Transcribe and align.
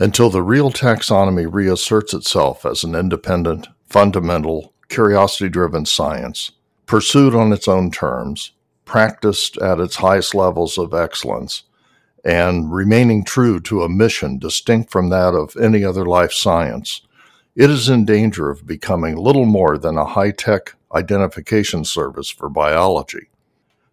until 0.00 0.30
the 0.30 0.42
real 0.42 0.70
taxonomy 0.70 1.46
reasserts 1.48 2.14
itself 2.14 2.64
as 2.64 2.82
an 2.82 2.94
independent, 2.94 3.68
fundamental, 3.86 4.72
curiosity 4.88 5.48
driven 5.48 5.84
science, 5.84 6.52
pursued 6.86 7.34
on 7.34 7.52
its 7.52 7.68
own 7.68 7.90
terms, 7.90 8.52
practiced 8.86 9.58
at 9.58 9.78
its 9.78 9.96
highest 9.96 10.34
levels 10.34 10.78
of 10.78 10.94
excellence, 10.94 11.64
and 12.24 12.72
remaining 12.72 13.22
true 13.22 13.60
to 13.60 13.82
a 13.82 13.88
mission 13.90 14.38
distinct 14.38 14.90
from 14.90 15.10
that 15.10 15.34
of 15.34 15.54
any 15.60 15.84
other 15.84 16.06
life 16.06 16.32
science, 16.32 17.02
it 17.54 17.68
is 17.68 17.90
in 17.90 18.06
danger 18.06 18.48
of 18.48 18.66
becoming 18.66 19.16
little 19.16 19.44
more 19.44 19.76
than 19.76 19.98
a 19.98 20.04
high 20.06 20.30
tech 20.30 20.74
identification 20.94 21.84
service 21.84 22.30
for 22.30 22.48
biology. 22.48 23.28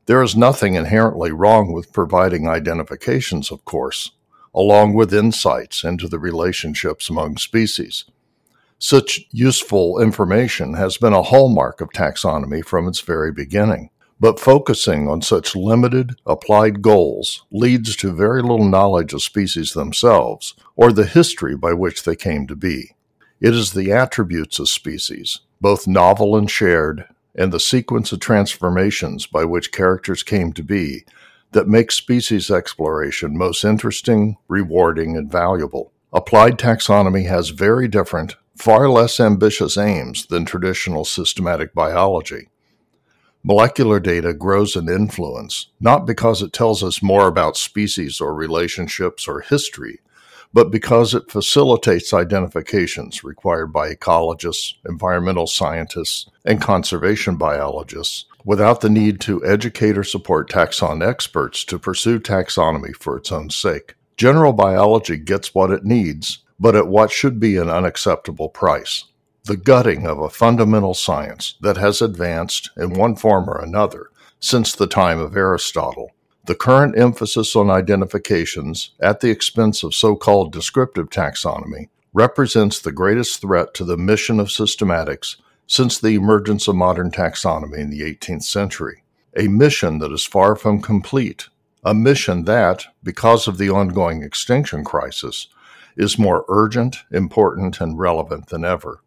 There 0.05 0.23
is 0.23 0.37
nothing 0.37 0.75
inherently 0.75 1.31
wrong 1.31 1.73
with 1.73 1.91
providing 1.91 2.47
identifications, 2.47 3.51
of 3.51 3.65
course, 3.65 4.11
along 4.57 4.95
with 4.95 5.13
insights 5.13 5.83
into 5.83 6.07
the 6.07 6.17
relationships 6.17 7.11
among 7.11 7.37
species. 7.37 8.05
Such 8.79 9.21
useful 9.29 10.01
information 10.01 10.73
has 10.73 10.97
been 10.97 11.13
a 11.13 11.21
hallmark 11.21 11.79
of 11.79 11.89
taxonomy 11.89 12.65
from 12.65 12.87
its 12.87 12.99
very 13.01 13.31
beginning. 13.31 13.91
But 14.19 14.39
focusing 14.39 15.07
on 15.07 15.21
such 15.21 15.55
limited, 15.55 16.15
applied 16.25 16.81
goals 16.81 17.45
leads 17.51 17.95
to 17.97 18.11
very 18.11 18.41
little 18.41 18.67
knowledge 18.67 19.13
of 19.13 19.21
species 19.21 19.73
themselves 19.73 20.55
or 20.75 20.91
the 20.91 21.05
history 21.05 21.55
by 21.55 21.73
which 21.73 22.01
they 22.01 22.15
came 22.15 22.47
to 22.47 22.55
be. 22.55 22.95
It 23.39 23.53
is 23.53 23.73
the 23.73 23.91
attributes 23.91 24.57
of 24.57 24.69
species, 24.69 25.41
both 25.61 25.85
novel 25.85 26.35
and 26.35 26.49
shared, 26.49 27.05
and 27.35 27.53
the 27.53 27.59
sequence 27.59 28.11
of 28.11 28.21
transformations 28.21 29.27
by 29.27 29.45
which 29.45 29.71
characters 29.71 30.23
came 30.23 30.51
to 30.53 30.63
be 30.63 31.05
that 31.51 31.67
makes 31.67 31.95
species 31.95 32.51
exploration 32.51 33.37
most 33.37 33.63
interesting, 33.63 34.37
rewarding, 34.47 35.15
and 35.15 35.31
valuable. 35.31 35.91
Applied 36.13 36.57
taxonomy 36.57 37.27
has 37.27 37.49
very 37.49 37.87
different, 37.87 38.35
far 38.55 38.89
less 38.89 39.19
ambitious 39.19 39.77
aims 39.77 40.25
than 40.25 40.45
traditional 40.45 41.05
systematic 41.05 41.73
biology. 41.73 42.49
Molecular 43.43 43.99
data 43.99 44.33
grows 44.33 44.75
in 44.75 44.89
influence, 44.89 45.67
not 45.79 46.05
because 46.05 46.41
it 46.41 46.51
tells 46.51 46.83
us 46.83 47.03
more 47.03 47.27
about 47.27 47.55
species 47.55 48.19
or 48.19 48.33
relationships 48.33 49.27
or 49.27 49.41
history, 49.41 49.99
but 50.53 50.71
because 50.71 51.13
it 51.13 51.29
facilitates 51.29 52.13
identifications 52.13 53.23
required 53.23 53.73
by 53.73 53.93
ecologists, 53.93 54.73
environmental 54.87 55.47
scientists, 55.47 56.29
and 56.45 56.61
conservation 56.61 57.35
biologists 57.35 58.25
without 58.45 58.81
the 58.81 58.89
need 58.89 59.19
to 59.21 59.45
educate 59.45 59.97
or 59.97 60.03
support 60.03 60.49
taxon 60.49 61.05
experts 61.05 61.63
to 61.65 61.77
pursue 61.77 62.19
taxonomy 62.19 62.95
for 62.95 63.17
its 63.17 63.31
own 63.31 63.49
sake. 63.49 63.95
General 64.15 64.53
biology 64.53 65.17
gets 65.17 65.53
what 65.53 65.69
it 65.69 65.83
needs, 65.83 66.39
but 66.59 66.75
at 66.75 66.87
what 66.87 67.11
should 67.11 67.39
be 67.39 67.57
an 67.57 67.69
unacceptable 67.69 68.49
price 68.49 69.03
the 69.47 69.57
gutting 69.57 70.05
of 70.05 70.19
a 70.19 70.29
fundamental 70.29 70.93
science 70.93 71.55
that 71.61 71.77
has 71.77 72.01
advanced 72.01 72.69
in 72.75 72.93
one 72.93 73.15
form 73.15 73.49
or 73.49 73.59
another 73.61 74.09
since 74.41 74.73
the 74.73 74.87
time 74.87 75.19
of 75.19 75.35
Aristotle. 75.37 76.11
The 76.47 76.55
current 76.55 76.97
emphasis 76.97 77.57
on 77.57 77.69
identifications 77.69 78.91
at 79.01 79.19
the 79.19 79.29
expense 79.29 79.83
of 79.83 79.93
so 79.93 80.15
called 80.15 80.53
descriptive 80.53 81.09
taxonomy 81.09 81.89
represents 82.13 82.79
the 82.79 82.93
greatest 82.93 83.41
threat 83.41 83.73
to 83.73 83.83
the 83.83 83.97
mission 83.97 84.39
of 84.39 84.47
systematics 84.47 85.35
since 85.67 85.99
the 85.99 86.15
emergence 86.15 86.69
of 86.69 86.77
modern 86.77 87.11
taxonomy 87.11 87.79
in 87.79 87.89
the 87.89 87.99
18th 87.99 88.43
century. 88.43 89.03
A 89.35 89.49
mission 89.49 89.99
that 89.99 90.13
is 90.13 90.23
far 90.23 90.55
from 90.55 90.81
complete, 90.81 91.49
a 91.83 91.93
mission 91.93 92.45
that, 92.45 92.85
because 93.03 93.49
of 93.49 93.57
the 93.57 93.69
ongoing 93.69 94.23
extinction 94.23 94.85
crisis, 94.85 95.49
is 95.97 96.17
more 96.17 96.45
urgent, 96.47 96.99
important, 97.11 97.81
and 97.81 97.99
relevant 97.99 98.47
than 98.47 98.63
ever. 98.63 99.01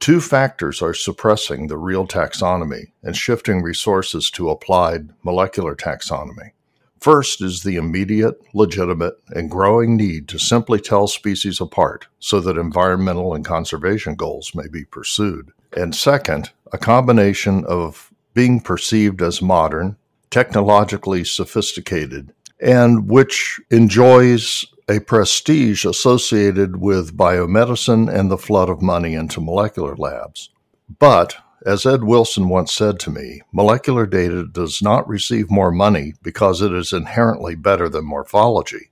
Two 0.00 0.22
factors 0.22 0.80
are 0.80 0.94
suppressing 0.94 1.66
the 1.66 1.76
real 1.76 2.06
taxonomy 2.06 2.92
and 3.02 3.14
shifting 3.14 3.60
resources 3.60 4.30
to 4.30 4.48
applied 4.48 5.10
molecular 5.22 5.76
taxonomy. 5.76 6.52
First 7.00 7.42
is 7.42 7.62
the 7.62 7.76
immediate, 7.76 8.40
legitimate, 8.54 9.14
and 9.28 9.50
growing 9.50 9.96
need 9.96 10.28
to 10.28 10.38
simply 10.38 10.80
tell 10.80 11.06
species 11.06 11.60
apart 11.60 12.06
so 12.18 12.40
that 12.40 12.58
environmental 12.58 13.34
and 13.34 13.44
conservation 13.44 14.14
goals 14.14 14.52
may 14.54 14.68
be 14.68 14.84
pursued. 14.84 15.52
And 15.76 15.94
second, 15.94 16.50
a 16.72 16.78
combination 16.78 17.64
of 17.66 18.12
being 18.34 18.60
perceived 18.60 19.22
as 19.22 19.42
modern, 19.42 19.96
technologically 20.30 21.24
sophisticated, 21.24 22.32
and 22.60 23.08
which 23.08 23.60
enjoys 23.70 24.64
a 24.88 25.00
prestige 25.00 25.84
associated 25.84 26.76
with 26.76 27.16
biomedicine 27.16 28.12
and 28.12 28.30
the 28.30 28.38
flood 28.38 28.68
of 28.68 28.82
money 28.82 29.14
into 29.14 29.40
molecular 29.40 29.94
labs. 29.96 30.50
But, 30.98 31.36
as 31.64 31.86
Ed 31.86 32.04
Wilson 32.04 32.48
once 32.48 32.72
said 32.72 32.98
to 33.00 33.10
me, 33.10 33.42
molecular 33.52 34.06
data 34.06 34.46
does 34.46 34.80
not 34.82 35.08
receive 35.08 35.50
more 35.50 35.70
money 35.70 36.14
because 36.22 36.62
it 36.62 36.72
is 36.72 36.92
inherently 36.92 37.54
better 37.54 37.88
than 37.88 38.04
morphology. 38.04 38.90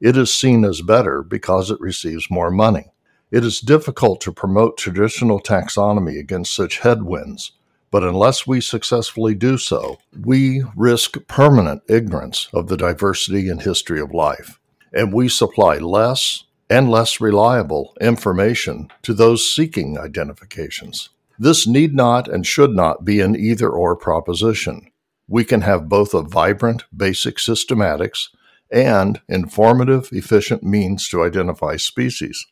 It 0.00 0.16
is 0.16 0.32
seen 0.32 0.64
as 0.64 0.80
better 0.80 1.22
because 1.22 1.70
it 1.70 1.80
receives 1.80 2.30
more 2.30 2.50
money. 2.50 2.92
It 3.30 3.44
is 3.44 3.60
difficult 3.60 4.20
to 4.22 4.32
promote 4.32 4.78
traditional 4.78 5.40
taxonomy 5.40 6.18
against 6.18 6.54
such 6.54 6.80
headwinds, 6.80 7.52
but 7.90 8.02
unless 8.02 8.46
we 8.46 8.60
successfully 8.60 9.34
do 9.34 9.58
so, 9.58 9.98
we 10.18 10.64
risk 10.74 11.16
permanent 11.26 11.82
ignorance 11.88 12.48
of 12.52 12.68
the 12.68 12.76
diversity 12.76 13.48
and 13.48 13.62
history 13.62 14.00
of 14.00 14.14
life 14.14 14.58
and 14.92 15.12
we 15.12 15.28
supply 15.28 15.78
less 15.78 16.44
and 16.68 16.90
less 16.90 17.20
reliable 17.20 17.94
information 18.00 18.88
to 19.02 19.12
those 19.12 19.52
seeking 19.52 19.98
identifications. 19.98 21.10
This 21.42 21.66
need 21.66 21.94
not 21.94 22.28
and 22.28 22.46
should 22.46 22.72
not 22.72 23.02
be 23.02 23.20
an 23.20 23.34
either 23.34 23.70
or 23.70 23.96
proposition. 23.96 24.92
We 25.26 25.42
can 25.42 25.62
have 25.62 25.88
both 25.88 26.12
a 26.12 26.20
vibrant, 26.20 26.84
basic 26.94 27.38
systematics 27.38 28.28
and 28.70 29.22
informative, 29.26 30.10
efficient 30.12 30.62
means 30.62 31.08
to 31.08 31.24
identify 31.24 31.76
species. 31.76 32.46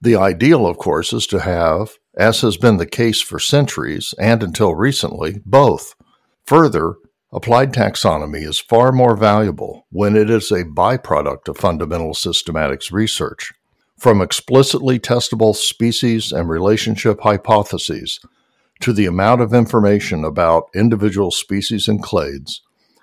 The 0.00 0.16
ideal, 0.16 0.66
of 0.66 0.78
course, 0.78 1.12
is 1.12 1.28
to 1.28 1.38
have, 1.38 1.92
as 2.18 2.40
has 2.40 2.56
been 2.56 2.78
the 2.78 2.86
case 2.86 3.22
for 3.22 3.38
centuries 3.38 4.12
and 4.18 4.42
until 4.42 4.74
recently, 4.74 5.40
both. 5.46 5.94
Further, 6.46 6.96
Applied 7.34 7.72
taxonomy 7.72 8.46
is 8.46 8.60
far 8.60 8.92
more 8.92 9.16
valuable 9.16 9.88
when 9.90 10.14
it 10.14 10.30
is 10.30 10.52
a 10.52 10.62
byproduct 10.62 11.48
of 11.48 11.56
fundamental 11.56 12.12
systematics 12.12 12.92
research. 12.92 13.52
From 14.04 14.20
explicitly 14.20 14.98
testable 14.98 15.56
species 15.56 16.30
and 16.30 16.46
relationship 16.46 17.20
hypotheses 17.22 18.20
to 18.80 18.92
the 18.92 19.06
amount 19.06 19.40
of 19.40 19.54
information 19.54 20.26
about 20.26 20.68
individual 20.74 21.30
species 21.30 21.88
and 21.88 22.02
clades 22.02 22.60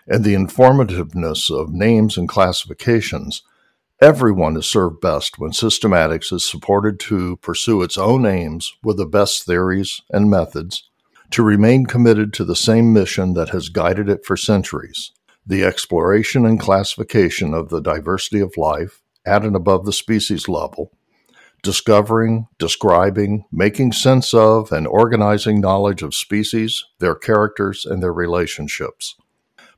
and 0.08 0.24
the 0.24 0.36
informativeness 0.36 1.50
of 1.50 1.74
names 1.74 2.20
and 2.20 2.30
classifications, 2.30 3.42
everyone 4.00 4.56
is 4.56 4.72
served 4.72 5.02
best 5.02 5.40
when 5.40 5.54
systematics 5.54 6.32
is 6.32 6.48
supported 6.48 7.00
to 7.00 7.38
pursue 7.38 7.82
its 7.82 7.98
own 7.98 8.28
aims 8.28 8.72
with 8.84 8.98
the 8.98 9.08
best 9.08 9.44
theories 9.44 10.04
and 10.12 10.30
methods 10.30 10.88
to 11.32 11.42
remain 11.42 11.88
committed 11.88 12.32
to 12.34 12.46
the 12.46 12.56
same 12.56 12.94
mission 12.94 13.34
that 13.34 13.50
has 13.50 13.70
guided 13.70 14.08
it 14.08 14.24
for 14.24 14.38
centuries 14.38 15.12
the 15.44 15.64
exploration 15.64 16.46
and 16.46 16.60
classification 16.60 17.56
of 17.56 17.70
the 17.70 17.82
diversity 17.82 18.40
of 18.40 18.56
life 18.56 19.02
at 19.26 19.44
and 19.44 19.56
above 19.56 19.86
the 19.86 19.94
species 19.94 20.48
level, 20.48 20.92
discovering, 21.62 22.48
describing, 22.58 23.46
making 23.52 23.92
sense 23.92 24.34
of, 24.34 24.72
and 24.72 24.88
organizing 24.88 25.62
knowledge 25.62 26.02
of 26.02 26.16
species, 26.16 26.86
their 27.00 27.16
characters, 27.16 27.86
and 27.86 28.02
their 28.02 28.14
relationships. 28.14 29.16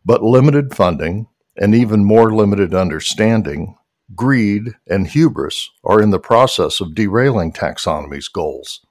But 0.05 0.23
limited 0.23 0.75
funding, 0.75 1.27
and 1.57 1.75
even 1.75 2.03
more 2.03 2.33
limited 2.33 2.73
understanding, 2.73 3.77
greed, 4.15 4.75
and 4.87 5.07
hubris 5.07 5.71
are 5.83 6.01
in 6.01 6.09
the 6.09 6.19
process 6.19 6.81
of 6.81 6.95
derailing 6.95 7.51
taxonomy's 7.51 8.27
goals 8.27 8.81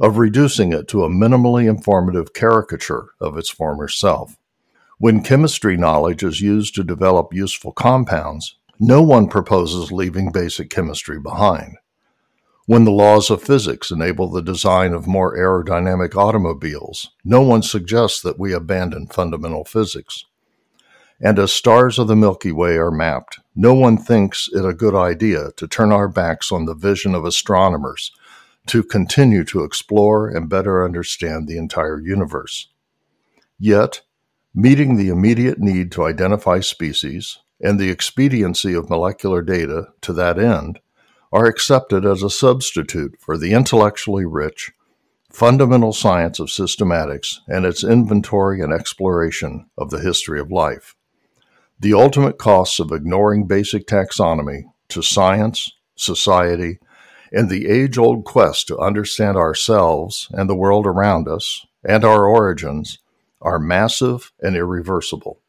of 0.00 0.18
reducing 0.18 0.72
it 0.72 0.86
to 0.88 1.02
a 1.02 1.08
minimally 1.08 1.68
informative 1.68 2.32
caricature 2.32 3.10
of 3.20 3.36
its 3.36 3.50
former 3.50 3.88
self. 3.88 4.36
When 4.98 5.22
chemistry 5.22 5.76
knowledge 5.76 6.22
is 6.22 6.40
used 6.40 6.74
to 6.76 6.84
develop 6.84 7.34
useful 7.34 7.72
compounds, 7.72 8.56
no 8.80 9.02
one 9.02 9.28
proposes 9.28 9.90
leaving 9.90 10.30
basic 10.30 10.70
chemistry 10.70 11.18
behind. 11.18 11.76
When 12.66 12.84
the 12.84 12.92
laws 12.92 13.30
of 13.30 13.42
physics 13.42 13.90
enable 13.90 14.28
the 14.28 14.42
design 14.42 14.92
of 14.92 15.06
more 15.06 15.36
aerodynamic 15.36 16.14
automobiles, 16.14 17.10
no 17.24 17.40
one 17.40 17.62
suggests 17.62 18.20
that 18.20 18.38
we 18.38 18.52
abandon 18.52 19.06
fundamental 19.06 19.64
physics. 19.64 20.26
And 21.20 21.38
as 21.38 21.50
stars 21.50 21.98
of 21.98 22.08
the 22.08 22.14
Milky 22.14 22.52
Way 22.52 22.76
are 22.76 22.90
mapped, 22.90 23.40
no 23.56 23.74
one 23.74 23.96
thinks 23.96 24.48
it 24.52 24.64
a 24.64 24.74
good 24.74 24.94
idea 24.94 25.50
to 25.56 25.66
turn 25.66 25.90
our 25.90 26.08
backs 26.08 26.52
on 26.52 26.66
the 26.66 26.74
vision 26.74 27.14
of 27.14 27.24
astronomers 27.24 28.12
to 28.66 28.82
continue 28.82 29.44
to 29.44 29.64
explore 29.64 30.28
and 30.28 30.48
better 30.48 30.84
understand 30.84 31.48
the 31.48 31.56
entire 31.56 31.98
universe. 31.98 32.68
Yet, 33.58 34.02
meeting 34.54 34.96
the 34.96 35.08
immediate 35.08 35.58
need 35.58 35.90
to 35.92 36.04
identify 36.04 36.60
species 36.60 37.38
and 37.60 37.78
the 37.78 37.90
expediency 37.90 38.74
of 38.74 38.90
molecular 38.90 39.42
data 39.42 39.88
to 40.00 40.12
that 40.12 40.38
end 40.38 40.78
are 41.32 41.46
accepted 41.46 42.04
as 42.04 42.22
a 42.22 42.30
substitute 42.30 43.16
for 43.18 43.36
the 43.36 43.52
intellectually 43.52 44.24
rich, 44.24 44.72
fundamental 45.30 45.92
science 45.92 46.38
of 46.38 46.48
systematics 46.48 47.38
and 47.46 47.66
its 47.66 47.84
inventory 47.84 48.60
and 48.60 48.72
exploration 48.72 49.68
of 49.76 49.90
the 49.90 50.00
history 50.00 50.40
of 50.40 50.50
life. 50.50 50.94
The 51.78 51.94
ultimate 51.94 52.38
costs 52.38 52.80
of 52.80 52.90
ignoring 52.90 53.46
basic 53.46 53.86
taxonomy 53.86 54.64
to 54.88 55.02
science, 55.02 55.70
society, 55.96 56.78
and 57.30 57.50
the 57.50 57.68
age 57.68 57.98
old 57.98 58.24
quest 58.24 58.66
to 58.68 58.78
understand 58.78 59.36
ourselves 59.36 60.28
and 60.32 60.48
the 60.48 60.56
world 60.56 60.86
around 60.86 61.28
us 61.28 61.66
and 61.84 62.04
our 62.04 62.26
origins 62.26 62.98
are 63.40 63.58
massive 63.58 64.32
and 64.40 64.56
irreversible. 64.56 65.40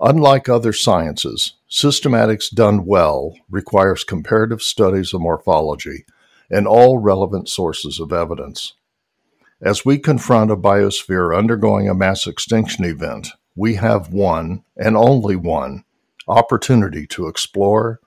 Unlike 0.00 0.48
other 0.48 0.72
sciences, 0.72 1.54
systematics 1.68 2.48
done 2.54 2.84
well 2.86 3.34
requires 3.50 4.04
comparative 4.04 4.62
studies 4.62 5.12
of 5.12 5.20
morphology 5.20 6.04
and 6.48 6.68
all 6.68 6.98
relevant 6.98 7.48
sources 7.48 7.98
of 7.98 8.12
evidence. 8.12 8.74
As 9.60 9.84
we 9.84 9.98
confront 9.98 10.52
a 10.52 10.56
biosphere 10.56 11.36
undergoing 11.36 11.88
a 11.88 11.94
mass 11.94 12.28
extinction 12.28 12.84
event, 12.84 13.28
we 13.56 13.74
have 13.74 14.12
one, 14.12 14.62
and 14.76 14.96
only 14.96 15.34
one, 15.34 15.82
opportunity 16.28 17.04
to 17.08 17.26
explore, 17.26 17.98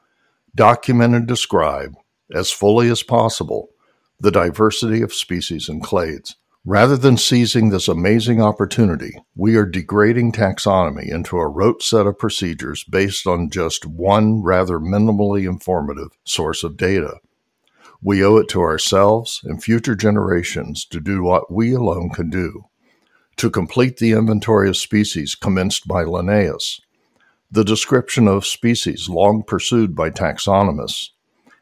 document, 0.55 1.13
and 1.13 1.27
describe, 1.27 1.95
as 2.33 2.51
fully 2.51 2.89
as 2.89 3.03
possible, 3.03 3.69
the 4.17 4.31
diversity 4.31 5.01
of 5.01 5.13
species 5.13 5.67
and 5.67 5.83
clades. 5.83 6.35
Rather 6.65 6.95
than 6.95 7.17
seizing 7.17 7.69
this 7.69 7.87
amazing 7.87 8.39
opportunity, 8.39 9.17
we 9.35 9.55
are 9.55 9.65
degrading 9.65 10.31
taxonomy 10.31 11.09
into 11.11 11.37
a 11.37 11.47
rote 11.47 11.81
set 11.81 12.05
of 12.05 12.19
procedures 12.19 12.83
based 12.83 13.25
on 13.25 13.49
just 13.49 13.83
one 13.87 14.43
rather 14.43 14.77
minimally 14.77 15.49
informative 15.49 16.09
source 16.23 16.63
of 16.63 16.77
data. 16.77 17.15
We 17.99 18.23
owe 18.23 18.37
it 18.37 18.47
to 18.49 18.61
ourselves 18.61 19.41
and 19.43 19.63
future 19.63 19.95
generations 19.95 20.85
to 20.85 20.99
do 20.99 21.23
what 21.23 21.51
we 21.51 21.73
alone 21.73 22.11
can 22.11 22.29
do. 22.29 22.65
To 23.37 23.49
complete 23.49 23.97
the 23.97 24.11
inventory 24.11 24.69
of 24.69 24.77
species 24.77 25.33
commenced 25.33 25.87
by 25.87 26.03
Linnaeus, 26.03 26.79
the 27.49 27.63
description 27.65 28.27
of 28.27 28.45
species 28.45 29.09
long 29.09 29.41
pursued 29.41 29.95
by 29.95 30.11
taxonomists, 30.11 31.09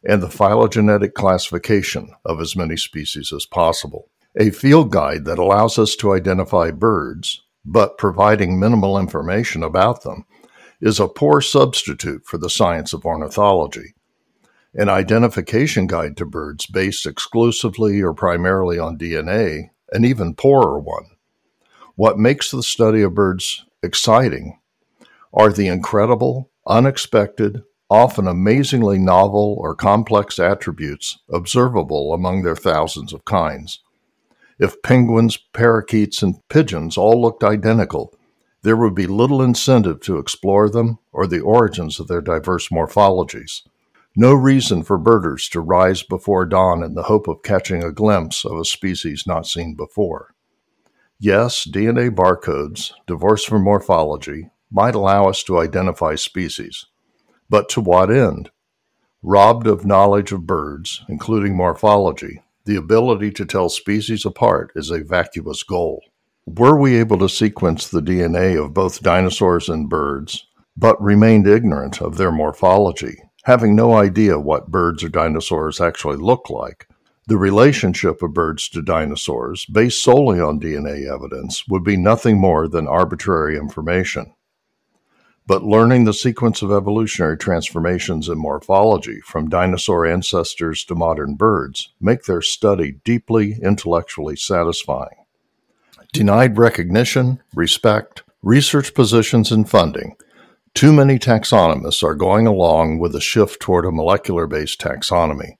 and 0.03 0.21
the 0.21 0.29
phylogenetic 0.29 1.13
classification 1.13 2.11
of 2.25 2.41
as 2.41 2.57
many 2.57 2.75
species 2.75 3.31
as 3.33 3.45
possible 3.45 4.09
a 4.39 4.51
field 4.51 4.89
guide 4.89 5.25
that 5.25 5.37
allows 5.37 5.77
us 5.77 5.97
to 5.97 6.13
identify 6.13 6.71
birds, 6.71 7.41
but 7.65 7.97
providing 7.97 8.57
minimal 8.57 8.97
information 8.97 9.61
about 9.61 10.03
them, 10.03 10.25
is 10.79 10.97
a 10.97 11.09
poor 11.09 11.41
substitute 11.41 12.25
for 12.25 12.37
the 12.37 12.49
science 12.49 12.93
of 12.93 13.05
ornithology. 13.05 13.93
An 14.73 14.87
identification 14.87 15.87
guide 15.87 16.15
to 16.15 16.25
birds 16.25 16.65
based 16.67 17.05
exclusively 17.05 18.01
or 18.01 18.13
primarily 18.13 18.79
on 18.79 18.97
DNA, 18.97 19.71
an 19.91 20.05
even 20.05 20.33
poorer 20.33 20.79
one. 20.79 21.09
What 21.95 22.17
makes 22.17 22.49
the 22.49 22.63
study 22.63 23.01
of 23.01 23.13
birds 23.13 23.65
exciting 23.83 24.57
are 25.33 25.51
the 25.51 25.67
incredible, 25.67 26.49
unexpected, 26.65 27.63
often 27.89 28.25
amazingly 28.25 28.99
novel 28.99 29.57
or 29.59 29.75
complex 29.75 30.39
attributes 30.39 31.19
observable 31.29 32.13
among 32.13 32.43
their 32.43 32.55
thousands 32.55 33.11
of 33.11 33.25
kinds. 33.25 33.81
If 34.59 34.81
penguins, 34.81 35.37
parakeets, 35.37 36.21
and 36.21 36.35
pigeons 36.49 36.97
all 36.97 37.21
looked 37.21 37.43
identical, 37.43 38.13
there 38.61 38.75
would 38.75 38.93
be 38.93 39.07
little 39.07 39.41
incentive 39.41 40.01
to 40.01 40.17
explore 40.17 40.69
them 40.69 40.99
or 41.13 41.25
the 41.25 41.39
origins 41.39 41.99
of 41.99 42.07
their 42.07 42.21
diverse 42.21 42.67
morphologies. 42.69 43.61
No 44.17 44.33
reason 44.33 44.83
for 44.83 44.97
birders 44.97 45.47
to 45.49 45.61
rise 45.61 46.03
before 46.03 46.45
dawn 46.45 46.83
in 46.83 46.93
the 46.93 47.03
hope 47.03 47.29
of 47.29 47.41
catching 47.41 47.83
a 47.83 47.91
glimpse 47.93 48.43
of 48.43 48.59
a 48.59 48.65
species 48.65 49.23
not 49.25 49.47
seen 49.47 49.75
before. 49.75 50.33
Yes, 51.19 51.65
DNA 51.65 52.13
barcodes, 52.13 52.91
divorced 53.07 53.47
from 53.47 53.63
morphology, 53.63 54.49
might 54.69 54.95
allow 54.95 55.29
us 55.29 55.41
to 55.43 55.59
identify 55.59 56.15
species. 56.15 56.85
But 57.49 57.69
to 57.69 57.81
what 57.81 58.11
end? 58.11 58.51
Robbed 59.23 59.67
of 59.67 59.85
knowledge 59.85 60.31
of 60.31 60.45
birds, 60.45 61.03
including 61.07 61.55
morphology, 61.55 62.41
the 62.69 62.75
ability 62.75 63.31
to 63.31 63.45
tell 63.45 63.67
species 63.67 64.25
apart 64.25 64.71
is 64.75 64.91
a 64.91 65.03
vacuous 65.03 65.63
goal. 65.63 66.03
Were 66.45 66.79
we 66.79 66.97
able 66.97 67.17
to 67.17 67.27
sequence 67.27 67.87
the 67.87 67.99
DNA 67.99 68.63
of 68.63 68.75
both 68.75 69.01
dinosaurs 69.01 69.69
and 69.69 69.89
birds, 69.89 70.45
but 70.77 71.01
remained 71.01 71.47
ignorant 71.47 71.99
of 71.99 72.17
their 72.17 72.31
morphology, 72.31 73.23
having 73.45 73.75
no 73.75 73.95
idea 73.95 74.39
what 74.39 74.69
birds 74.69 75.03
or 75.03 75.09
dinosaurs 75.09 75.81
actually 75.81 76.17
look 76.17 76.51
like, 76.51 76.87
the 77.25 77.37
relationship 77.37 78.21
of 78.21 78.35
birds 78.35 78.69
to 78.69 78.83
dinosaurs, 78.83 79.65
based 79.65 80.03
solely 80.03 80.39
on 80.39 80.59
DNA 80.59 81.11
evidence, 81.11 81.67
would 81.67 81.83
be 81.83 81.97
nothing 81.97 82.39
more 82.39 82.67
than 82.67 82.87
arbitrary 82.87 83.57
information 83.57 84.31
but 85.49 85.63
learning 85.63 86.03
the 86.03 86.13
sequence 86.13 86.61
of 86.61 86.71
evolutionary 86.71 87.35
transformations 87.35 88.29
in 88.29 88.37
morphology 88.37 89.19
from 89.21 89.49
dinosaur 89.49 90.05
ancestors 90.05 90.85
to 90.85 90.93
modern 90.93 91.33
birds 91.33 91.89
make 91.99 92.25
their 92.25 92.39
study 92.39 92.99
deeply 93.03 93.57
intellectually 93.63 94.35
satisfying. 94.35 95.25
Denied 96.13 96.59
recognition, 96.59 97.41
respect, 97.55 98.21
research 98.43 98.93
positions, 98.93 99.51
and 99.51 99.67
funding, 99.67 100.15
too 100.75 100.93
many 100.93 101.17
taxonomists 101.17 102.03
are 102.03 102.13
going 102.13 102.45
along 102.45 102.99
with 102.99 103.15
a 103.15 103.21
shift 103.21 103.59
toward 103.59 103.85
a 103.85 103.91
molecular 103.91 104.45
based 104.45 104.79
taxonomy. 104.79 105.53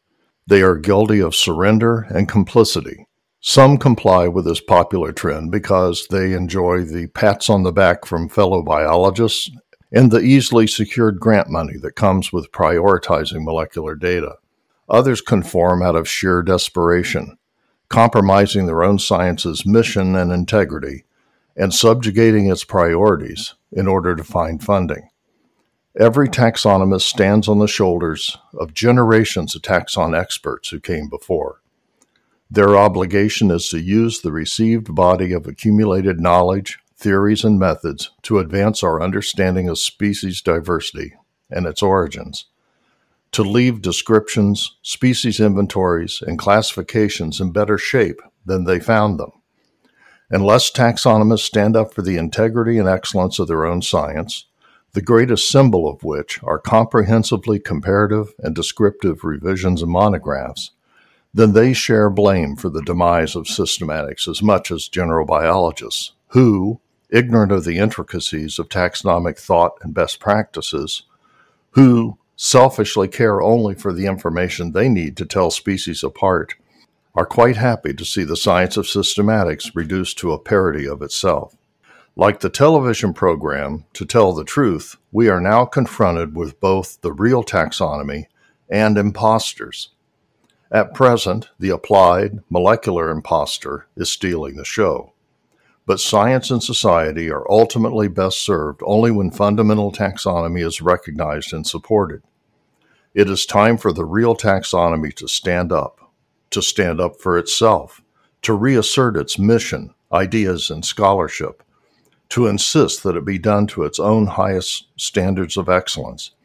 They 0.46 0.62
are 0.62 0.76
guilty 0.76 1.20
of 1.20 1.34
surrender 1.34 2.02
and 2.12 2.30
complicity. 2.30 3.08
Some 3.42 3.80
comply 3.80 4.28
with 4.28 4.46
this 4.46 4.62
popular 4.62 5.14
trend 5.14 5.50
because 5.50 6.06
they 6.12 6.34
enjoy 6.34 6.84
the 6.84 7.08
pats 7.08 7.50
on 7.50 7.64
the 7.64 7.72
back 7.72 8.06
from 8.06 8.30
fellow 8.30 8.62
biologists 8.62 9.50
and 9.92 10.12
the 10.12 10.20
easily 10.20 10.68
secured 10.68 11.20
grant 11.20 11.50
money 11.50 11.78
that 11.78 11.96
comes 11.96 12.32
with 12.32 12.52
prioritizing 12.52 13.44
molecular 13.44 13.96
data. 13.96 14.36
Others 14.88 15.22
conform 15.22 15.82
out 15.82 15.96
of 15.96 16.10
sheer 16.10 16.42
desperation, 16.42 17.38
compromising 17.90 18.66
their 18.66 18.84
own 18.84 19.00
science's 19.00 19.66
mission 19.66 20.16
and 20.16 20.32
integrity, 20.32 21.06
and 21.56 21.74
subjugating 21.74 22.50
its 22.50 22.64
priorities 22.64 23.56
in 23.72 23.88
order 23.88 24.16
to 24.16 24.24
find 24.24 24.64
funding. 24.64 25.10
Every 26.00 26.30
taxonomist 26.30 27.02
stands 27.02 27.48
on 27.48 27.60
the 27.60 27.68
shoulders 27.68 28.38
of 28.54 28.74
generations 28.74 29.56
of 29.56 29.64
taxon 29.64 30.18
experts 30.18 30.70
who 30.70 30.80
came 30.80 31.10
before. 31.10 31.62
Their 32.50 32.78
obligation 32.78 33.52
is 33.52 33.70
to 33.70 33.80
use 33.80 34.22
the 34.22 34.32
received 34.32 34.96
body 34.96 35.34
of 35.34 35.46
accumulated 35.46 36.20
knowledge, 36.20 36.80
theories, 37.00 37.46
and 37.46 37.58
methods 37.58 38.12
to 38.22 38.40
advance 38.40 38.84
our 38.84 39.02
understanding 39.02 39.70
of 39.70 39.80
species 39.80 40.42
diversity 40.42 41.16
and 41.50 41.66
its 41.66 41.82
origins, 41.82 42.46
to 43.32 43.42
leave 43.42 43.82
descriptions, 43.82 44.76
species 44.82 45.40
inventories, 45.40 46.22
and 46.26 46.38
classifications 46.38 47.40
in 47.40 47.52
better 47.52 47.78
shape 47.78 48.22
than 48.46 48.66
they 48.66 48.80
found 48.80 49.20
them. 49.20 49.32
Unless 50.30 50.72
taxonomists 50.72 51.40
stand 51.40 51.76
up 51.76 51.94
for 51.94 52.02
the 52.02 52.18
integrity 52.18 52.78
and 52.78 52.88
excellence 52.88 53.40
of 53.40 53.48
their 53.48 53.66
own 53.66 53.82
science, 53.82 54.46
the 54.94 55.02
greatest 55.02 55.50
symbol 55.50 55.88
of 55.88 56.04
which 56.04 56.42
are 56.44 56.60
comprehensively 56.60 57.60
comparative 57.60 58.34
and 58.40 58.54
descriptive 58.56 59.24
revisions 59.24 59.82
and 59.82 59.92
monographs, 59.92 60.72
then 61.34 61.54
they 61.54 61.74
share 61.74 62.10
blame 62.10 62.56
for 62.56 62.70
the 62.70 62.82
demise 62.82 63.36
of 63.36 63.46
systematics 63.46 64.28
as 64.28 64.42
much 64.42 64.72
as 64.72 64.88
general 64.88 65.26
biologists, 65.26 66.12
who, 66.30 66.80
ignorant 67.10 67.52
of 67.52 67.64
the 67.66 67.78
intricacies 67.78 68.60
of 68.60 68.70
taxonomic 68.70 69.38
thought 69.38 69.78
and 69.82 69.94
best 69.94 70.20
practices, 70.20 71.04
who 71.72 72.18
selfishly 72.36 73.08
care 73.08 73.42
only 73.42 73.76
for 73.76 73.92
the 73.92 74.06
information 74.06 74.72
they 74.72 74.88
need 74.88 75.18
to 75.18 75.26
tell 75.26 75.52
species 75.52 76.04
apart, 76.04 76.56
are 77.16 77.26
quite 77.26 77.58
happy 77.58 77.94
to 77.94 78.06
see 78.06 78.24
the 78.24 78.38
science 78.38 78.78
of 78.78 78.86
systematics 78.86 79.72
reduced 79.76 80.18
to 80.18 80.32
a 80.32 80.40
parody 80.40 80.88
of 80.88 81.02
itself. 81.02 81.56
Like 82.16 82.40
the 82.40 82.50
television 82.50 83.14
program 83.14 83.86
To 83.94 84.06
Tell 84.06 84.34
the 84.34 84.44
Truth, 84.44 84.98
we 85.12 85.30
are 85.30 85.42
now 85.42 85.66
confronted 85.66 86.36
with 86.36 86.60
both 86.60 87.02
the 87.02 87.12
real 87.12 87.44
taxonomy 87.44 88.26
and 88.70 88.98
imposters. 88.98 89.90
At 90.72 90.94
present, 90.94 91.50
the 91.58 91.70
applied 91.70 92.40
molecular 92.50 93.10
impostor 93.10 93.88
is 93.96 94.12
stealing 94.12 94.56
the 94.56 94.66
show. 94.66 95.14
But 95.90 96.00
science 96.00 96.52
and 96.52 96.62
society 96.62 97.32
are 97.32 97.52
ultimately 97.52 98.08
best 98.08 98.46
served 98.46 98.82
only 98.86 99.10
when 99.10 99.32
fundamental 99.32 99.92
taxonomy 99.92 100.64
is 100.64 100.84
recognized 100.84 101.52
and 101.52 101.66
supported. 101.66 102.22
It 103.16 103.28
is 103.28 103.44
time 103.44 103.76
for 103.76 103.92
the 103.92 104.06
real 104.06 104.36
taxonomy 104.36 105.12
to 105.16 105.28
stand 105.28 105.72
up, 105.72 106.12
to 106.52 106.62
stand 106.62 107.02
up 107.02 107.20
for 107.20 107.40
itself, 107.40 108.04
to 108.44 108.54
reassert 108.54 109.18
its 109.18 109.40
mission, 109.40 109.96
ideas, 110.12 110.70
and 110.70 110.86
scholarship, 110.86 111.64
to 112.30 112.46
insist 112.46 113.02
that 113.02 113.16
it 113.16 113.26
be 113.26 113.40
done 113.40 113.66
to 113.66 113.82
its 113.82 114.00
own 114.00 114.28
highest 114.28 114.90
standards 114.96 115.58
of 115.58 115.70
excellence, 115.70 116.36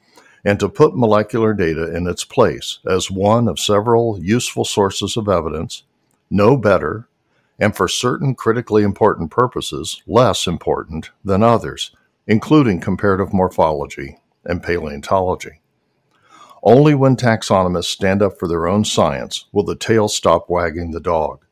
and 0.42 0.58
to 0.58 0.70
put 0.70 0.96
molecular 0.96 1.52
data 1.52 1.94
in 1.94 2.06
its 2.06 2.24
place 2.24 2.78
as 2.86 3.10
one 3.10 3.46
of 3.46 3.60
several 3.60 4.18
useful 4.22 4.64
sources 4.64 5.18
of 5.18 5.28
evidence, 5.28 5.82
no 6.30 6.56
better, 6.56 7.08
and 7.58 7.76
for 7.76 7.88
certain 7.88 8.34
critically 8.34 8.82
important 8.82 9.30
purposes, 9.30 10.02
less 10.06 10.46
important 10.46 11.10
than 11.24 11.42
others, 11.42 11.92
including 12.26 12.80
comparative 12.80 13.32
morphology 13.32 14.18
and 14.44 14.62
paleontology. 14.62 15.60
Only 16.62 16.94
when 16.94 17.16
taxonomists 17.16 17.84
stand 17.84 18.22
up 18.22 18.38
for 18.38 18.48
their 18.48 18.66
own 18.66 18.84
science 18.84 19.46
will 19.52 19.64
the 19.64 19.76
tail 19.76 20.08
stop 20.08 20.48
wagging 20.48 20.92
the 20.92 21.00
dog. 21.00 21.44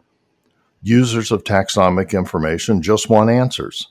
Users 0.83 1.31
of 1.31 1.45
taxonomic 1.45 2.13
information 2.13 2.83
just 2.83 3.11
want 3.11 3.31
answers. 3.31 3.89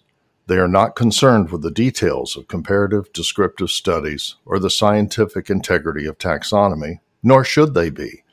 They 0.47 0.57
are 0.57 0.67
not 0.67 0.95
concerned 0.95 1.51
with 1.51 1.61
the 1.61 1.71
details 1.71 2.35
of 2.35 2.47
comparative 2.47 3.13
descriptive 3.13 3.69
studies 3.69 4.35
or 4.45 4.59
the 4.59 4.69
scientific 4.69 5.49
integrity 5.49 6.05
of 6.07 6.17
taxonomy, 6.17 6.99
nor 7.23 7.45
should 7.45 7.75
they 7.75 7.91
be. 7.91 8.23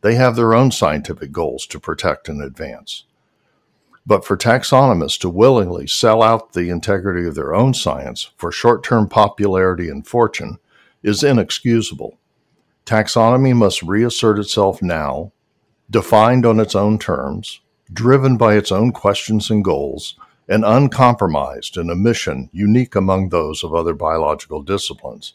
They 0.00 0.14
have 0.14 0.36
their 0.36 0.54
own 0.54 0.70
scientific 0.70 1.32
goals 1.32 1.66
to 1.66 1.80
protect 1.80 2.28
and 2.28 2.40
advance. 2.40 3.04
But 4.06 4.24
for 4.24 4.36
taxonomists 4.36 5.18
to 5.20 5.28
willingly 5.28 5.88
sell 5.88 6.22
out 6.22 6.52
the 6.52 6.70
integrity 6.70 7.26
of 7.26 7.34
their 7.34 7.54
own 7.54 7.74
science 7.74 8.30
for 8.36 8.52
short 8.52 8.84
term 8.84 9.08
popularity 9.08 9.88
and 9.88 10.06
fortune 10.06 10.58
is 11.02 11.24
inexcusable. 11.24 12.18
Taxonomy 12.84 13.54
must 13.54 13.82
reassert 13.82 14.38
itself 14.38 14.80
now, 14.80 15.32
defined 15.90 16.46
on 16.46 16.60
its 16.60 16.76
own 16.76 17.00
terms, 17.00 17.60
driven 17.92 18.36
by 18.36 18.54
its 18.54 18.70
own 18.70 18.92
questions 18.92 19.50
and 19.50 19.64
goals, 19.64 20.16
and 20.48 20.64
uncompromised 20.64 21.76
in 21.76 21.90
a 21.90 21.96
mission 21.96 22.48
unique 22.52 22.94
among 22.94 23.28
those 23.28 23.64
of 23.64 23.74
other 23.74 23.92
biological 23.92 24.62
disciplines. 24.62 25.34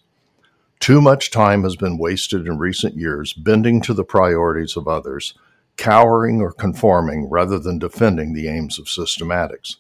Too 0.80 1.02
much 1.02 1.30
time 1.30 1.64
has 1.64 1.76
been 1.76 1.98
wasted 1.98 2.48
in 2.48 2.58
recent 2.58 2.96
years 2.96 3.34
bending 3.34 3.82
to 3.82 3.94
the 3.94 4.06
priorities 4.06 4.78
of 4.78 4.88
others 4.88 5.34
cowering 5.82 6.42
or 6.42 6.52
conforming 6.52 7.28
rather 7.28 7.58
than 7.58 7.80
defending 7.80 8.34
the 8.34 8.48
aims 8.48 8.78
of 8.78 8.86
systematics. 8.86 9.78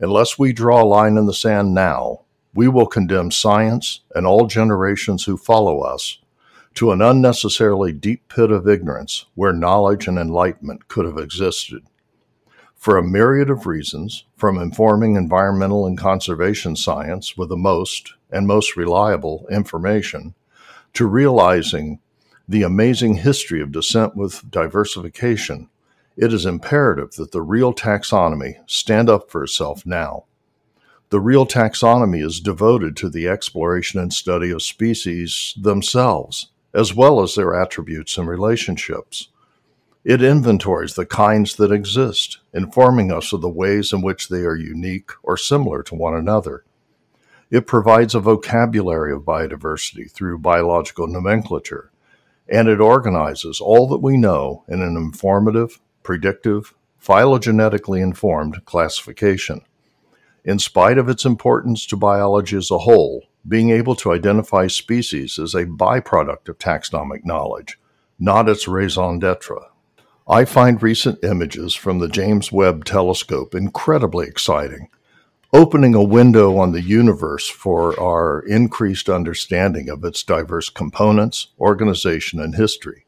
Unless 0.00 0.36
we 0.36 0.52
draw 0.52 0.82
a 0.82 0.84
line 0.84 1.16
in 1.16 1.26
the 1.26 1.32
sand 1.32 1.72
now, 1.72 2.22
we 2.52 2.66
will 2.66 2.86
condemn 2.86 3.30
science 3.30 4.00
and 4.16 4.26
all 4.26 4.48
generations 4.48 5.24
who 5.24 5.36
follow 5.36 5.82
us 5.82 6.18
to 6.74 6.90
an 6.90 7.00
unnecessarily 7.00 7.92
deep 7.92 8.28
pit 8.28 8.50
of 8.50 8.66
ignorance 8.66 9.26
where 9.36 9.52
knowledge 9.52 10.08
and 10.08 10.18
enlightenment 10.18 10.88
could 10.88 11.06
have 11.06 11.18
existed. 11.18 11.84
For 12.74 12.98
a 12.98 13.04
myriad 13.04 13.48
of 13.48 13.64
reasons, 13.64 14.24
from 14.36 14.58
informing 14.58 15.14
environmental 15.14 15.86
and 15.86 15.96
conservation 15.96 16.74
science 16.74 17.36
with 17.36 17.48
the 17.48 17.56
most 17.56 18.14
and 18.32 18.48
most 18.48 18.76
reliable 18.76 19.46
information, 19.52 20.34
to 20.94 21.06
realizing 21.06 22.00
the 22.52 22.62
amazing 22.62 23.14
history 23.14 23.62
of 23.62 23.72
descent 23.72 24.14
with 24.14 24.50
diversification, 24.50 25.70
it 26.18 26.34
is 26.34 26.44
imperative 26.44 27.12
that 27.12 27.32
the 27.32 27.40
real 27.40 27.72
taxonomy 27.72 28.56
stand 28.66 29.08
up 29.08 29.30
for 29.30 29.44
itself 29.44 29.86
now. 29.86 30.24
The 31.08 31.18
real 31.18 31.46
taxonomy 31.46 32.22
is 32.22 32.40
devoted 32.40 32.94
to 32.98 33.08
the 33.08 33.26
exploration 33.26 34.00
and 34.00 34.12
study 34.12 34.50
of 34.50 34.62
species 34.62 35.54
themselves, 35.58 36.48
as 36.74 36.94
well 36.94 37.22
as 37.22 37.34
their 37.34 37.54
attributes 37.54 38.18
and 38.18 38.28
relationships. 38.28 39.28
It 40.04 40.22
inventories 40.22 40.92
the 40.92 41.06
kinds 41.06 41.56
that 41.56 41.72
exist, 41.72 42.40
informing 42.52 43.10
us 43.10 43.32
of 43.32 43.40
the 43.40 43.48
ways 43.48 43.94
in 43.94 44.02
which 44.02 44.28
they 44.28 44.40
are 44.40 44.56
unique 44.56 45.10
or 45.22 45.38
similar 45.38 45.82
to 45.84 45.94
one 45.94 46.14
another. 46.14 46.64
It 47.50 47.66
provides 47.66 48.14
a 48.14 48.20
vocabulary 48.20 49.14
of 49.14 49.22
biodiversity 49.22 50.10
through 50.10 50.38
biological 50.38 51.06
nomenclature 51.06 51.91
and 52.48 52.68
it 52.68 52.80
organizes 52.80 53.60
all 53.60 53.88
that 53.88 54.02
we 54.02 54.16
know 54.16 54.64
in 54.68 54.82
an 54.82 54.96
informative, 54.96 55.80
predictive, 56.02 56.74
phylogenetically 57.02 58.02
informed 58.02 58.64
classification. 58.64 59.62
In 60.44 60.58
spite 60.58 60.98
of 60.98 61.08
its 61.08 61.24
importance 61.24 61.86
to 61.86 61.96
biology 61.96 62.56
as 62.56 62.70
a 62.70 62.78
whole, 62.78 63.24
being 63.46 63.70
able 63.70 63.94
to 63.96 64.12
identify 64.12 64.66
species 64.66 65.38
is 65.38 65.54
a 65.54 65.66
byproduct 65.66 66.48
of 66.48 66.58
taxonomic 66.58 67.24
knowledge, 67.24 67.78
not 68.18 68.48
its 68.48 68.68
raison 68.68 69.18
d'etre. 69.18 69.58
I 70.28 70.44
find 70.44 70.82
recent 70.82 71.22
images 71.24 71.74
from 71.74 71.98
the 71.98 72.08
James 72.08 72.52
Webb 72.52 72.84
Telescope 72.84 73.54
incredibly 73.54 74.26
exciting 74.26 74.88
opening 75.54 75.94
a 75.94 76.02
window 76.02 76.56
on 76.56 76.72
the 76.72 76.80
universe 76.80 77.46
for 77.46 77.98
our 78.00 78.40
increased 78.40 79.10
understanding 79.10 79.90
of 79.90 80.02
its 80.02 80.22
diverse 80.22 80.70
components, 80.70 81.48
organization, 81.60 82.40
and 82.40 82.54
history. 82.54 83.04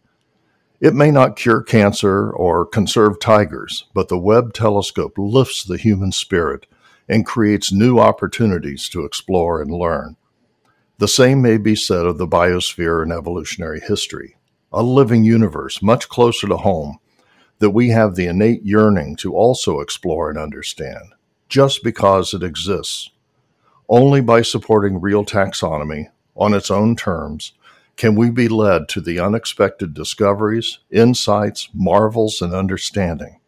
It 0.79 0.93
may 0.93 1.11
not 1.11 1.37
cure 1.37 1.63
cancer 1.63 2.31
or 2.31 2.67
conserve 2.67 3.19
tigers, 3.19 3.87
but 3.95 4.09
the 4.09 4.19
Webb 4.19 4.53
telescope 4.53 5.15
lifts 5.17 5.65
the 5.65 5.79
human 5.79 6.13
spirit 6.13 6.67
and 7.09 7.25
creates 7.25 7.73
new 7.73 7.99
opportunities 7.99 8.91
to 8.91 9.07
explore 9.07 9.63
and 9.63 9.71
learn. 9.71 10.19
The 10.99 11.09
same 11.09 11.41
may 11.41 11.57
be 11.57 11.75
said 11.75 12.05
of 12.05 12.19
the 12.19 12.29
biosphere 12.29 13.03
and 13.03 13.11
evolutionary 13.11 13.81
history, 13.81 14.37
a 14.71 14.83
living 14.83 15.25
universe 15.25 15.81
much 15.81 16.11
closer 16.11 16.47
to 16.49 16.59
home 16.59 16.99
that 17.61 17.71
we 17.71 17.89
have 17.89 18.17
the 18.17 18.27
innate 18.27 18.65
yearning 18.65 19.17
to 19.17 19.35
also 19.35 19.81
explore 19.81 20.29
and 20.29 20.39
understand 20.39 21.14
just 21.49 21.83
because 21.83 22.35
it 22.35 22.43
exists. 22.43 23.11
Only 23.89 24.21
by 24.21 24.43
supporting 24.43 25.01
real 25.01 25.25
taxonomy 25.25 26.09
on 26.37 26.55
its 26.55 26.71
own 26.71 26.97
terms 26.97 27.53
can 27.97 28.15
we 28.17 28.31
be 28.31 28.49
led 28.49 28.89
to 28.89 29.01
the 29.01 29.21
unexpected 29.21 29.95
discoveries, 29.95 30.79
insights, 30.91 31.69
marvels, 31.73 32.43
and 32.43 32.53
understanding. 32.53 33.39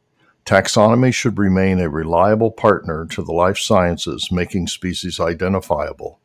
Taxonomy 0.45 1.13
should 1.13 1.39
remain 1.39 1.81
a 1.81 1.91
reliable 1.91 2.53
partner 2.53 3.05
to 3.07 3.23
the 3.23 3.33
life 3.33 3.59
sciences 3.59 4.31
making 4.31 4.69
species 4.69 5.19
identifiable, 5.19 6.21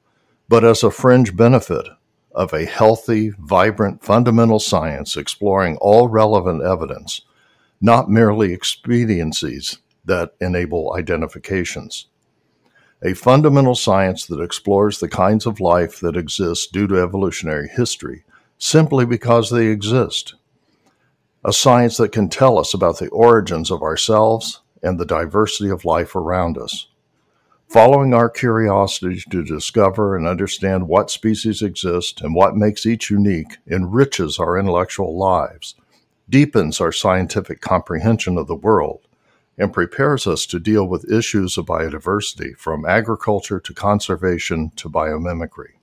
but 0.47 0.63
as 0.63 0.83
a 0.83 0.91
fringe 0.91 1.35
benefit 1.35 1.87
of 2.33 2.53
a 2.53 2.65
healthy, 2.65 3.31
vibrant, 3.39 4.03
fundamental 4.03 4.59
science 4.59 5.17
exploring 5.17 5.77
all 5.77 6.07
relevant 6.07 6.61
evidence, 6.61 7.21
not 7.81 8.09
merely 8.09 8.55
expediencies 8.55 9.79
that 10.05 10.34
enable 10.39 10.93
identifications. 10.93 12.08
A 13.03 13.13
fundamental 13.13 13.75
science 13.75 14.25
that 14.27 14.41
explores 14.41 15.00
the 15.00 15.10
kinds 15.10 15.46
of 15.46 15.60
life 15.60 16.00
that 16.01 16.15
exist 16.15 16.72
due 16.72 16.88
to 16.88 17.01
evolutionary 17.01 17.67
history 17.67 18.24
simply 18.58 19.05
because 19.05 19.50
they 19.50 19.67
exist. 19.67 20.36
A 21.43 21.51
science 21.51 21.98
that 21.98 22.12
can 22.12 22.29
tell 22.29 22.60
us 22.60 22.75
about 22.75 23.00
the 23.00 23.10
origins 23.10 23.72
of 23.72 23.81
ourselves 23.81 24.62
and 24.84 25.00
the 25.00 25.05
diversity 25.05 25.72
of 25.72 25.84
life 25.84 26.15
around 26.15 26.60
us. 26.60 26.88
Following 27.67 28.13
our 28.13 28.29
curiosity 28.29 29.24
to 29.31 29.43
discover 29.43 30.15
and 30.15 30.27
understand 30.27 30.88
what 30.88 31.10
species 31.10 31.62
exist 31.62 32.22
and 32.22 32.36
what 32.36 32.55
makes 32.55 32.86
each 32.86 33.10
unique 33.10 33.58
enriches 33.65 34.38
our 34.38 34.60
intellectual 34.60 35.17
lives, 35.17 35.74
deepens 36.29 36.79
our 36.79 36.91
scientific 36.91 37.62
comprehension 37.62 38.38
of 38.38 38.48
the 38.48 38.55
world, 38.55 39.08
and 39.58 39.74
prepares 39.74 40.25
us 40.25 40.46
to 40.48 40.60
deal 40.60 40.86
with 40.86 41.12
issues 41.12 41.58
of 41.58 41.65
biodiversity 41.65 42.55
from 42.58 42.86
agriculture 42.86 43.60
to 43.60 43.74
conservation 43.74 44.72
to 44.75 44.89
biomimicry. 44.89 45.74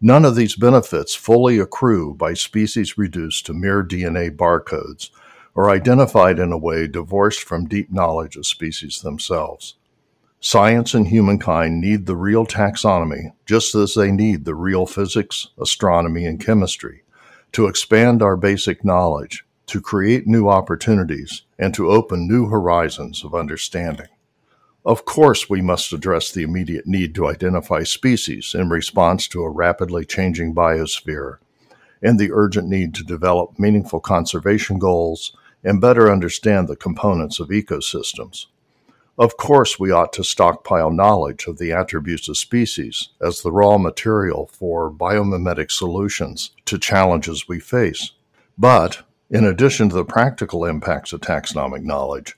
None 0.00 0.24
of 0.24 0.34
these 0.34 0.56
benefits 0.56 1.14
fully 1.14 1.58
accrue 1.58 2.14
by 2.14 2.32
species 2.32 2.96
reduced 2.96 3.44
to 3.46 3.52
mere 3.52 3.84
DNA 3.84 4.34
barcodes 4.34 5.10
or 5.54 5.68
identified 5.68 6.38
in 6.38 6.52
a 6.52 6.58
way 6.58 6.86
divorced 6.86 7.42
from 7.42 7.68
deep 7.68 7.92
knowledge 7.92 8.36
of 8.36 8.46
species 8.46 9.00
themselves. 9.02 9.74
Science 10.40 10.94
and 10.94 11.08
humankind 11.08 11.82
need 11.82 12.06
the 12.06 12.16
real 12.16 12.46
taxonomy 12.46 13.32
just 13.44 13.74
as 13.74 13.92
they 13.92 14.10
need 14.10 14.46
the 14.46 14.54
real 14.54 14.86
physics, 14.86 15.48
astronomy, 15.60 16.24
and 16.24 16.42
chemistry 16.42 17.02
to 17.52 17.66
expand 17.66 18.22
our 18.22 18.38
basic 18.38 18.82
knowledge 18.82 19.44
to 19.70 19.80
create 19.80 20.26
new 20.26 20.48
opportunities, 20.48 21.42
and 21.58 21.74
to 21.74 21.90
open 21.90 22.28
new 22.28 22.46
horizons 22.46 23.24
of 23.24 23.34
understanding. 23.34 24.08
Of 24.84 25.04
course, 25.04 25.50
we 25.50 25.60
must 25.60 25.92
address 25.92 26.30
the 26.30 26.42
immediate 26.42 26.86
need 26.86 27.14
to 27.16 27.26
identify 27.26 27.82
species 27.82 28.54
in 28.54 28.68
response 28.68 29.28
to 29.28 29.42
a 29.42 29.50
rapidly 29.50 30.04
changing 30.04 30.54
biosphere 30.54 31.38
and 32.02 32.18
the 32.18 32.32
urgent 32.32 32.68
need 32.68 32.94
to 32.94 33.04
develop 33.04 33.58
meaningful 33.58 34.00
conservation 34.00 34.78
goals 34.78 35.36
and 35.62 35.80
better 35.80 36.10
understand 36.10 36.68
the 36.68 36.76
components 36.76 37.38
of 37.38 37.48
ecosystems. 37.48 38.46
Of 39.18 39.36
course, 39.36 39.78
we 39.78 39.90
ought 39.90 40.14
to 40.14 40.24
stockpile 40.24 40.90
knowledge 40.90 41.46
of 41.46 41.58
the 41.58 41.72
attributes 41.72 42.28
of 42.28 42.38
species 42.38 43.10
as 43.20 43.42
the 43.42 43.52
raw 43.52 43.76
material 43.76 44.48
for 44.52 44.90
biomimetic 44.90 45.70
solutions 45.70 46.52
to 46.64 46.78
challenges 46.78 47.46
we 47.46 47.60
face. 47.60 48.12
But 48.56 49.02
in 49.30 49.44
addition 49.44 49.88
to 49.88 49.94
the 49.94 50.04
practical 50.04 50.64
impacts 50.64 51.12
of 51.12 51.20
taxonomic 51.20 51.82
knowledge, 51.82 52.36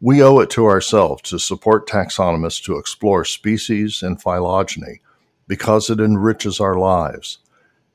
we 0.00 0.20
owe 0.20 0.40
it 0.40 0.50
to 0.50 0.66
ourselves 0.66 1.22
to 1.22 1.38
support 1.38 1.88
taxonomists 1.88 2.62
to 2.64 2.76
explore 2.76 3.24
species 3.24 4.02
and 4.02 4.20
phylogeny 4.20 5.00
because 5.46 5.88
it 5.88 6.00
enriches 6.00 6.58
our 6.60 6.76
lives. 6.76 7.38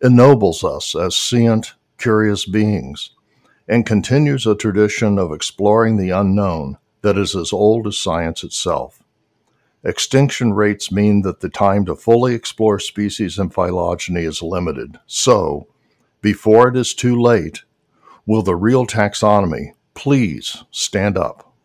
ennobles 0.02 0.64
us 0.64 0.96
as 0.96 1.16
sentient, 1.16 1.74
curious 1.98 2.46
beings, 2.46 3.12
and 3.68 3.86
continues 3.86 4.46
a 4.46 4.56
tradition 4.56 5.18
of 5.18 5.32
exploring 5.32 5.98
the 5.98 6.12
unknown 6.12 6.78
that 7.02 7.18
is 7.18 7.36
as 7.36 7.52
old 7.52 7.88
as 7.88 7.98
science 7.98 8.44
itself. 8.44 9.02
Extinction 9.84 10.54
rates 10.54 10.92
mean 10.92 11.24
that 11.24 11.40
the 11.40 11.50
time 11.50 11.84
to 11.86 11.96
fully 11.96 12.36
explore 12.36 12.80
species 12.80 13.40
and 13.40 13.54
phylogeny 13.54 14.24
is 14.24 14.42
limited. 14.42 15.00
So, 15.08 15.68
before 16.22 16.68
it 16.68 16.78
is 16.78 16.94
too 16.94 17.20
late, 17.20 17.64
will 18.28 18.44
the 18.44 18.56
real 18.56 18.86
taxonomy 18.86 19.72
please 19.96 20.64
stand 20.70 21.18
up? 21.18 21.56